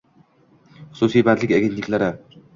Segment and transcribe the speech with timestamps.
[1.01, 2.11] Xususiy bandlik agentliklari